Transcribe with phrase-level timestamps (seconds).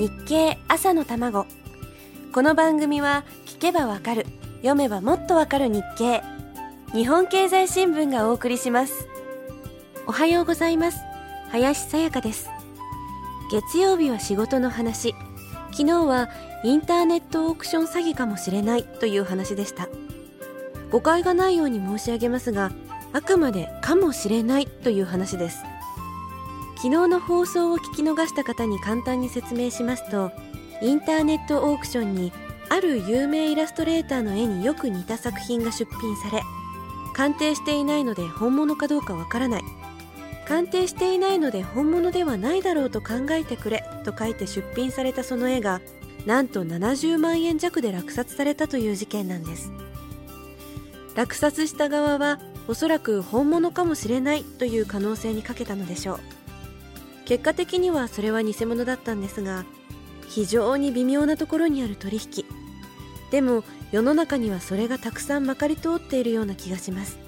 [0.00, 1.46] 日経朝の卵。
[2.32, 4.24] この番組は聞けばわかる
[4.62, 6.22] 読めばもっとわかる日経。
[6.94, 9.06] 日本経済新聞がお送りします。
[10.06, 11.00] おはようございます。
[11.50, 12.48] 林さやかです。
[13.52, 15.14] 月曜日は仕事の話。
[15.70, 16.30] 昨日は
[16.64, 19.86] インターネットオークション詐欺かもしれないという話でした。
[20.90, 22.72] 誤解がないように申し上げますが
[23.12, 25.62] あくまでかもしれないという話です。
[26.82, 30.32] 昨日の放送を聞き逃した方に簡単に説明しますと
[30.80, 32.32] インターネットオークションに
[32.70, 36.40] ある有名イラストレーターの絵によく似た作品が出品され
[37.12, 39.62] 鑑定していないので本物かどうかわからない。
[40.46, 45.82] 鑑定していないので本物ではないだろうと考えてくれと書いて出品されたその絵が
[46.24, 49.70] なんと70万円弱で落札されたという事件なんです。
[51.14, 56.39] 落札した側はおそらく本物かもしれないという可能性にかけたのでしょう。
[57.30, 59.64] 結果的にはそれは偽物だったんですが
[60.28, 62.44] 非常に微妙なところにある取引。
[63.30, 67.20] でも世の中にはそれがたくさんまかり通っているような気がします。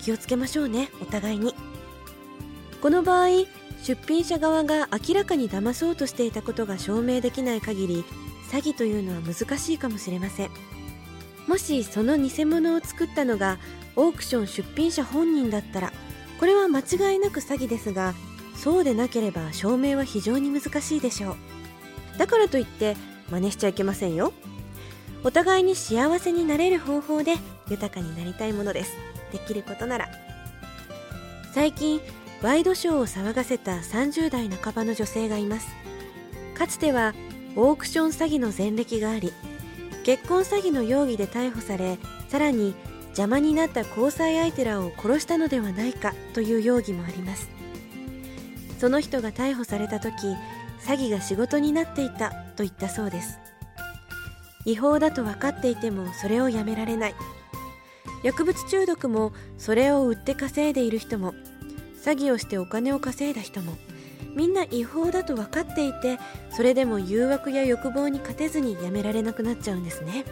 [0.00, 1.54] 気をつけましょうねお互いに。
[2.80, 3.28] この場合
[3.82, 8.04] 出品者側が明らかに騙そうとしていたことが証明できない限り
[8.50, 10.50] 詐欺というのは難しいかもしれません。
[11.46, 13.58] もしその偽物を作ったのが
[13.96, 15.92] オークション出品者本人だったら
[16.40, 18.14] これは間違いなく詐欺ですが
[18.56, 22.18] そうでなければ証明は非常に難しいでしょう。
[22.18, 22.96] だからといって
[23.30, 24.32] 真似しちゃいけませんよ。
[25.24, 27.34] お互いに幸せになれる方法で
[27.68, 28.96] 豊かになりたいものです。
[29.32, 30.08] できることなら。
[31.52, 32.00] 最近
[32.42, 35.68] ワイドショーを騒がせた30代半ばの女性がいます。
[36.54, 37.14] かつては
[37.54, 39.32] オークション詐欺の前歴があり
[40.04, 41.98] 結婚詐欺の容疑で逮捕され
[42.28, 42.74] さらに
[43.08, 47.55] 邪魔になった交際相手らを殺したのではないかという容疑もあります。
[48.78, 50.26] その人が逮捕された時
[50.80, 53.38] 詐欺が仕事になっていたと言ったそうです。
[54.64, 57.14] 違法だと分かっていてもそれをやめられない。
[58.22, 61.34] 薬物中毒もそれを売って稼いでいる人も
[62.02, 63.76] 詐欺をしてお金を稼いだ人も
[64.34, 66.18] みんな違法だと分かっていて
[66.50, 70.24] それでも誘惑や欲望に勝てずにやめられなくなっちゃうんですね。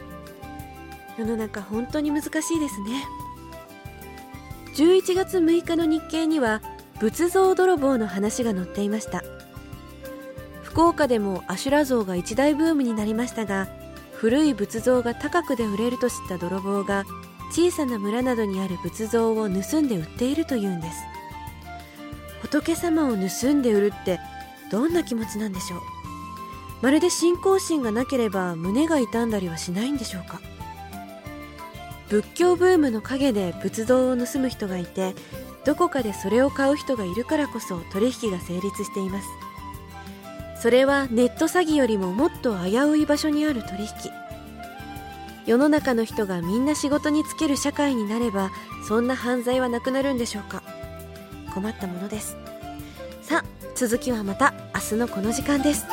[1.17, 3.05] 世の中本当に難しいですね。
[4.75, 6.61] 11月6日の日経には
[7.01, 9.23] 仏像泥棒の話が載っていました。
[10.63, 13.69] 福岡でもアシュラ像が一大ブームになりましたが
[14.15, 17.05] 古い仏像が高くで売れると知った泥棒が
[17.53, 20.99] 小さな村などにある仏像を盗んで売っているというんです。
[22.43, 24.19] 仏様を盗んで売るって
[24.71, 25.81] どんな気持ちなんでしょう？
[26.83, 30.41] まるで信仰心がなければ胸が痛んだりはしないんでしょうか？
[32.09, 35.15] 仏教ブームの陰で仏像を盗む人がいて
[35.65, 39.29] どこかでそれを買う人がいるからこそ取引が成立しています。
[40.61, 43.89] それはネット詐欺よりももっと危うい場所にある取引。
[45.47, 48.51] 世の中の人がみんな仕事に就ける社会になれば
[48.89, 50.63] そんな犯罪はなくなるんでしょうか。
[51.53, 52.37] 困ったものです。
[53.23, 53.45] さあ
[53.75, 55.87] 続きはまた明日のこの時間です。